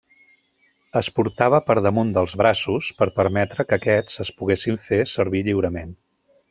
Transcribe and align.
Es 1.01 1.09
portava 1.19 1.59
per 1.67 1.75
damunt 1.87 2.15
dels 2.17 2.35
braços, 2.43 2.89
per 3.03 3.09
permetre 3.21 3.69
que 3.69 3.79
aquests 3.81 4.21
es 4.27 4.35
poguessin 4.41 4.85
fer 4.91 5.03
servir 5.17 5.49
lliurement. 5.51 5.99